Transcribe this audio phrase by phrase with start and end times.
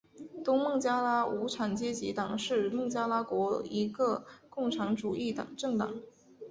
[0.43, 6.01] 东孟加拉无产阶级党是孟加拉国的一个共产主义政党。